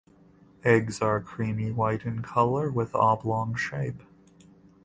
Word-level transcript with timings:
Eggs 0.63 0.99
are 0.99 1.21
creamy 1.21 1.69
white 1.69 2.07
in 2.07 2.23
color 2.23 2.71
with 2.71 2.95
oblong 2.95 3.53
shape. 3.53 4.01